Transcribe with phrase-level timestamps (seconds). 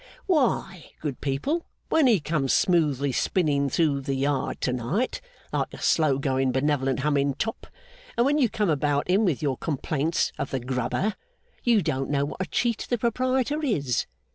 [0.25, 5.21] Why, good people, when he comes smoothly spinning through the Yard to night,
[5.53, 7.67] like a slow going benevolent Humming Top,
[8.17, 11.13] and when you come about him with your complaints of the Grubber,
[11.63, 14.07] you don't know what a cheat the Proprietor is!